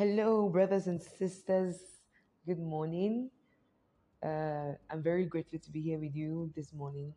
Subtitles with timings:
[0.00, 1.76] Hello, brothers and sisters.
[2.46, 3.28] Good morning.
[4.24, 7.12] Uh, I'm very grateful to be here with you this morning.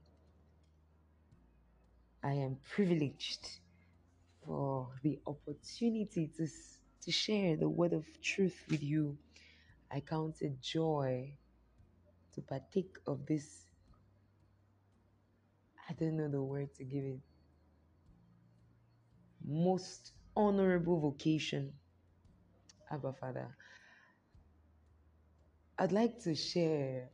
[2.22, 3.48] I am privileged
[4.46, 6.46] for the opportunity to,
[7.06, 9.18] to share the word of truth with you.
[9.90, 11.32] I count it joy
[12.36, 13.64] to partake of this.
[15.90, 17.22] I don't know the word to give it.
[19.48, 21.72] Most honorable vocation.
[22.94, 23.48] Abba Father.
[25.80, 27.10] I'd like to share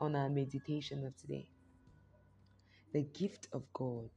[0.00, 1.48] on our meditation of today
[2.92, 4.10] the gift of God.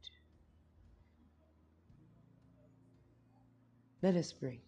[4.02, 4.60] Let us pray.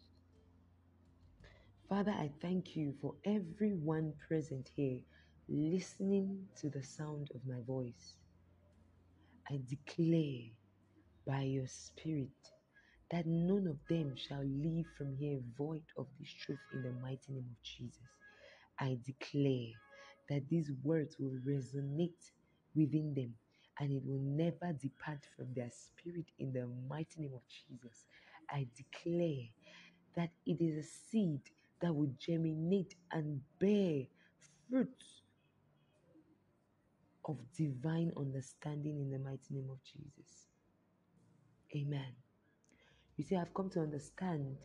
[1.88, 5.00] Father, I thank you for everyone present here
[5.48, 8.14] listening to the sound of my voice.
[9.50, 10.50] I declare
[11.26, 12.30] by your Spirit
[13.10, 17.32] that none of them shall leave from here void of this truth in the mighty
[17.32, 18.00] name of Jesus.
[18.80, 19.72] I declare
[20.30, 22.32] that these words will resonate
[22.74, 23.34] within them
[23.80, 28.06] and it will never depart from their spirit in the mighty name of Jesus.
[28.50, 29.46] I declare
[30.16, 31.40] that it is a seed
[31.82, 34.04] that will germinate and bear
[34.70, 35.22] fruits
[37.26, 40.48] of divine understanding in the mighty name of Jesus.
[41.76, 42.23] Amen.
[43.16, 44.56] You see, I've come to understand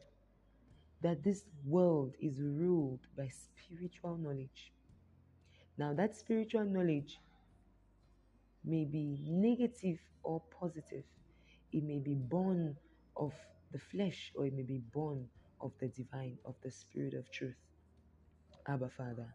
[1.02, 4.73] that this world is ruled by spiritual knowledge.
[5.78, 7.20] Now, that spiritual knowledge
[8.66, 11.03] may be negative or positive.
[11.72, 12.75] It may be born
[13.16, 13.33] of
[13.72, 15.27] the flesh or it may be born
[15.61, 17.55] of the divine, of the spirit of truth.
[18.67, 19.27] Abba Father.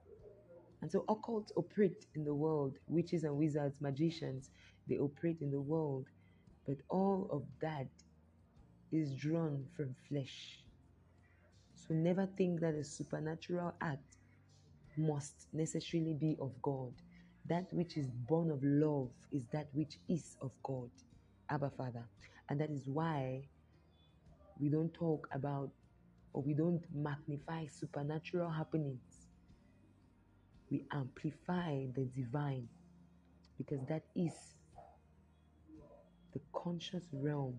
[0.82, 4.50] And so occults operate in the world, witches and wizards, magicians,
[4.88, 6.06] they operate in the world,
[6.66, 7.88] but all of that
[8.94, 10.60] is drawn from flesh.
[11.74, 14.16] So never think that a supernatural act
[14.96, 16.92] must necessarily be of God.
[17.46, 20.90] That which is born of love is that which is of God,
[21.50, 22.04] Abba Father.
[22.48, 23.48] And that is why
[24.60, 25.70] we don't talk about
[26.32, 29.28] or we don't magnify supernatural happenings.
[30.70, 32.68] We amplify the divine
[33.58, 34.32] because that is
[36.32, 37.56] the conscious realm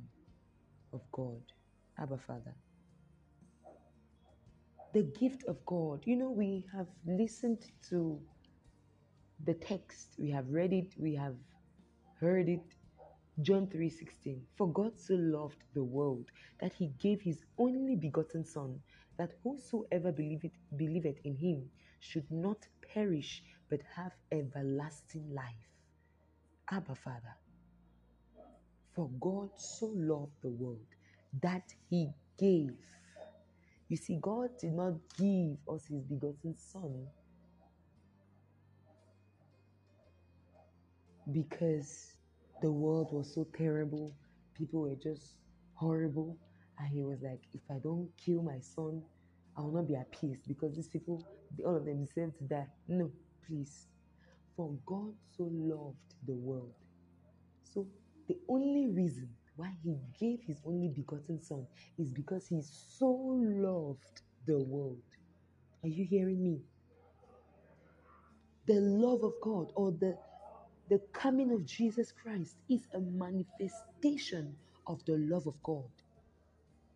[0.96, 1.44] of God,
[2.00, 2.56] Abba Father.
[4.94, 6.02] The gift of God.
[6.06, 8.20] You know, we have listened to
[9.46, 11.36] the text, we have read it, we have
[12.20, 12.66] heard it.
[13.42, 16.28] John 3:16 For God so loved the world
[16.62, 18.80] that he gave his only begotten son
[19.18, 21.70] that whosoever believeth believeth in him
[22.00, 25.68] should not perish but have everlasting life.
[26.72, 27.36] Abba Father.
[28.96, 30.86] For God so loved the world
[31.42, 32.72] that he gave.
[33.90, 37.08] You see, God did not give us his begotten Son
[41.32, 42.14] because
[42.62, 44.14] the world was so terrible,
[44.56, 45.36] people were just
[45.76, 46.38] horrible,
[46.80, 49.02] and he was like, If I don't kill my son,
[49.58, 51.24] I will not be at peace because these people,
[51.66, 52.68] all of them deserve to die.
[52.88, 53.12] No,
[53.48, 53.88] please.
[54.56, 56.74] For God so loved the world.
[57.64, 57.88] So
[58.28, 64.22] the only reason why he gave his only begotten son is because he so loved
[64.48, 65.04] the world.
[65.84, 66.62] Are you hearing me?
[68.68, 70.18] The love of God or the
[70.90, 74.56] the coming of Jesus Christ is a manifestation
[74.88, 75.90] of the love of God.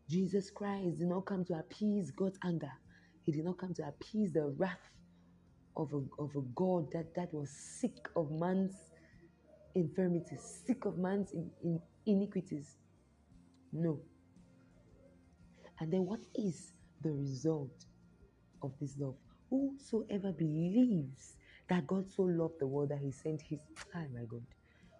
[0.09, 2.71] Jesus Christ did not come to appease God's anger.
[3.25, 4.91] He did not come to appease the wrath
[5.77, 8.88] of a, of a God that, that was sick of man's
[9.75, 12.77] infirmities, sick of man's in, in iniquities.
[13.71, 13.99] No.
[15.79, 17.85] And then what is the result
[18.61, 19.15] of this love?
[19.49, 21.35] Whosoever believes
[21.69, 23.59] that God so loved the world that he sent his,
[23.95, 24.43] oh my God,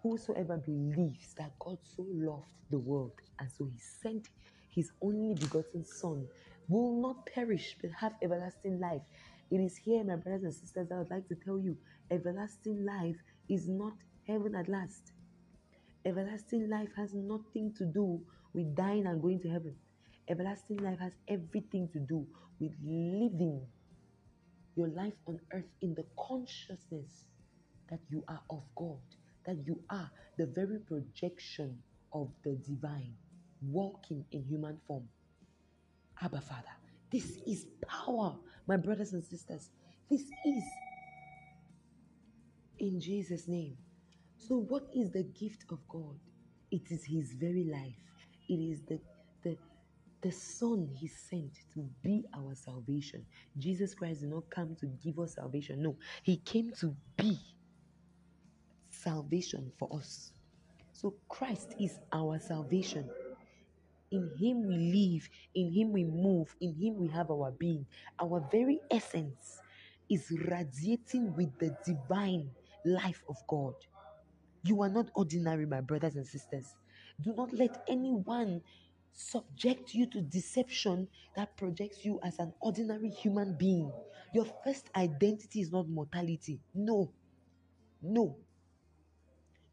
[0.02, 4.28] whosoever believes that God so loved the world and so he sent
[4.70, 6.26] his only begotten son
[6.68, 9.02] will not perish but have everlasting life.
[9.50, 11.76] It is here, my brothers and sisters, I would like to tell you
[12.10, 13.16] everlasting life
[13.48, 13.94] is not
[14.26, 15.12] heaven at last.
[16.04, 18.20] Everlasting life has nothing to do
[18.54, 19.74] with dying and going to heaven.
[20.28, 22.26] Everlasting life has everything to do
[22.58, 23.60] with living
[24.76, 27.24] your life on earth in the consciousness
[27.90, 29.00] that you are of God,
[29.46, 31.76] that you are the very projection
[32.12, 33.14] of the divine,
[33.62, 35.04] walking in human form.
[36.22, 36.76] Abba Father,
[37.12, 38.36] this is power,
[38.66, 39.70] my brothers and sisters.
[40.08, 40.64] This is
[42.78, 43.76] in Jesus' name.
[44.48, 46.16] So, what is the gift of God?
[46.70, 47.98] It is His very life.
[48.48, 49.00] It is the
[49.44, 49.56] the
[50.22, 53.26] the Son He sent to be our salvation.
[53.58, 55.82] Jesus Christ did not come to give us salvation.
[55.82, 57.38] No, He came to be
[58.90, 60.32] salvation for us.
[60.92, 63.08] So Christ is our salvation.
[64.10, 67.86] In Him we live, in Him we move, in Him we have our being.
[68.20, 69.60] Our very essence
[70.10, 72.50] is radiating with the divine
[72.84, 73.74] life of God.
[74.62, 76.74] You are not ordinary, my brothers and sisters.
[77.20, 78.62] Do not let anyone
[79.12, 83.92] subject you to deception that projects you as an ordinary human being.
[84.34, 86.60] Your first identity is not mortality.
[86.74, 87.12] No.
[88.02, 88.36] No.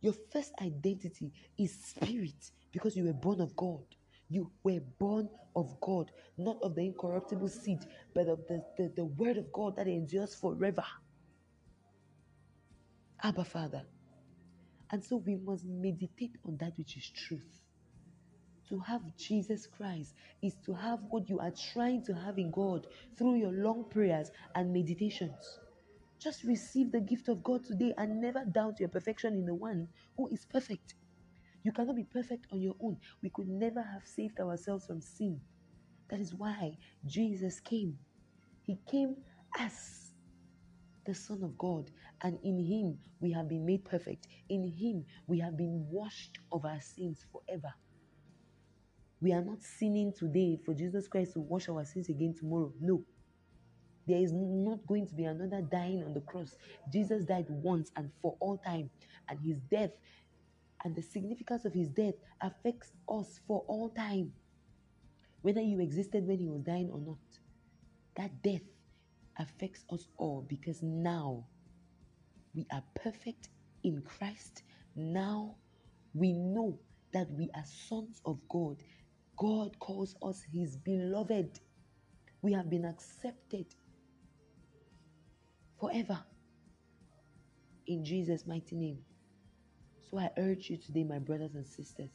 [0.02, 3.84] Your first identity is spirit because you were born of God.
[4.30, 7.80] You were born of God, not of the incorruptible seed,
[8.14, 10.84] but of the, the, the word of God that endures forever.
[13.24, 13.84] Abba, Father.
[14.92, 17.62] And so we must meditate on that which is truth.
[18.70, 20.14] To have Jesus Christ
[20.44, 22.88] is to have what you are trying to have in God
[23.18, 25.60] through your long prayers and meditations.
[26.20, 29.88] Just receive the gift of God today and never doubt your perfection in the one
[30.18, 30.96] who is perfect.
[31.64, 32.98] You cannot be perfect on your own.
[33.22, 35.40] We could never have saved ourselves from sin.
[36.10, 37.98] That is why Jesus came.
[38.64, 39.18] He came
[39.58, 40.07] as
[41.08, 41.90] the Son of God,
[42.22, 44.28] and in Him we have been made perfect.
[44.50, 47.74] In Him we have been washed of our sins forever.
[49.20, 52.72] We are not sinning today for Jesus Christ to wash our sins again tomorrow.
[52.80, 53.04] No.
[54.06, 56.56] There is not going to be another dying on the cross.
[56.94, 58.90] Jesus died once and for all time,
[59.28, 59.92] and his death
[60.84, 64.32] and the significance of his death affects us for all time.
[65.42, 67.18] Whether you existed when he was dying or not,
[68.16, 68.62] that death
[69.40, 71.46] affects us all because now
[72.56, 73.50] we are perfect
[73.84, 74.64] in Christ.
[74.96, 75.56] Now
[76.14, 76.80] we know
[77.14, 78.78] that we are sons of God.
[79.38, 81.60] God calls us his beloved.
[82.42, 83.68] We have been accepted
[85.80, 86.20] forever
[87.88, 89.00] in Jesus' mighty name.
[90.10, 92.12] So I urge you today, my brothers and sisters,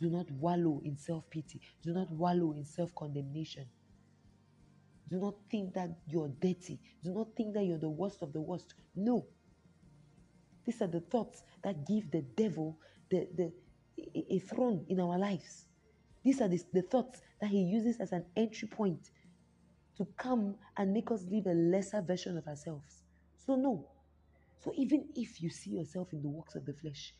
[0.00, 3.66] do not wallow in self pity, do not wallow in self condemnation.
[5.10, 6.80] Do not think that you're dirty.
[7.02, 8.74] Do not think that you're the worst of the worst.
[8.96, 9.26] No.
[10.64, 12.78] These are the thoughts that give the devil
[13.10, 13.52] the, the,
[14.30, 15.66] a throne in our lives.
[16.24, 19.10] These are the, the thoughts that he uses as an entry point
[19.98, 23.02] to come and make us live a lesser version of ourselves.
[23.36, 23.86] So, no.
[24.58, 27.14] So, even if you see yourself in the works of the flesh,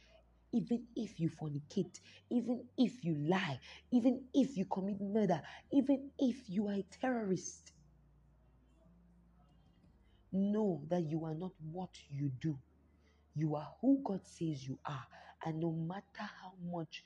[0.53, 2.01] even if you fornicate,
[2.31, 3.59] even if you lie,
[3.93, 5.43] even if you commit murder,
[5.73, 7.73] even if you are a terrorist,
[10.35, 12.59] know that you are not what you do.
[13.35, 15.07] You are who God says you are.
[15.47, 17.05] And no matter how much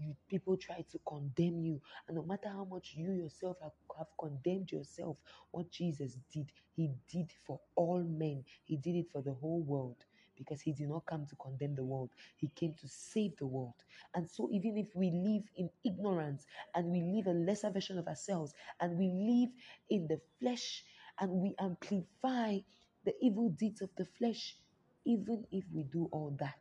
[0.00, 4.08] you people try to condemn you, and no matter how much you yourself have, have
[4.20, 5.18] condemned yourself,
[5.52, 8.44] what Jesus did, He did for all men.
[8.64, 9.96] He did it for the whole world
[10.36, 13.74] because he did not come to condemn the world, he came to save the world.
[14.14, 18.08] And so, even if we live in ignorance and we live a lesser version of
[18.08, 19.50] ourselves and we live
[19.90, 20.84] in the flesh
[21.20, 22.58] and we amplify
[23.04, 24.56] the evil deeds of the flesh,
[25.04, 26.58] even if we do all that,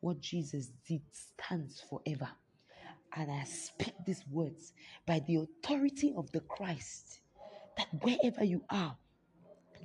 [0.00, 2.28] what Jesus did stands forever.
[3.16, 4.72] And I speak these words
[5.06, 7.20] by the authority of the Christ
[7.76, 8.96] that wherever you are,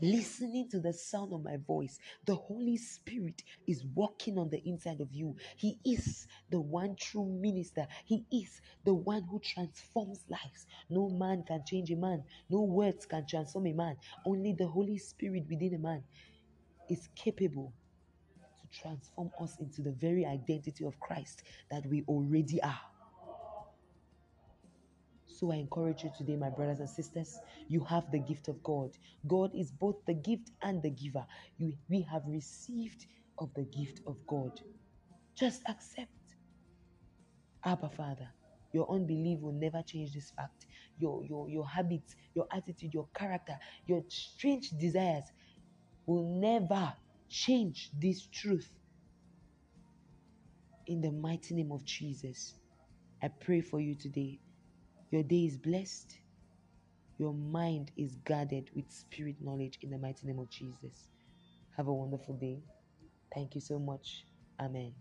[0.04, 5.02] listening to the sound of my voice, the Holy Spirit is walking on the inside
[5.02, 5.36] of you.
[5.58, 7.88] He is the one true minister.
[8.06, 10.68] He is the one who transforms lives.
[10.90, 13.98] No man can change a man, no words can transform a man.
[14.26, 16.04] Only the Holy Spirit within a man
[16.90, 17.74] is capable
[18.62, 22.82] to transform us into the very identity of Christ that we already are.
[25.44, 28.92] So I encourage you today, my brothers and sisters, you have the gift of God.
[29.28, 31.26] God is both the gift and the giver.
[31.58, 33.08] You, we have received
[33.38, 34.58] of the gift of God.
[35.36, 36.08] Just accept.
[37.66, 38.30] Abba, Father,
[38.72, 40.66] your unbelief will never change this fact.
[40.98, 45.26] Your, your, your habits, your attitude, your character, your strange desires
[46.06, 46.94] will never
[47.28, 48.72] change this truth.
[50.88, 52.54] In the mighty name of Jesus,
[53.22, 54.40] I pray for you today.
[55.14, 56.18] Your day is blessed.
[57.20, 61.12] Your mind is guarded with spirit knowledge in the mighty name of Jesus.
[61.78, 62.64] Have a wonderful day.
[63.32, 64.26] Thank you so much.
[64.60, 64.96] Amen.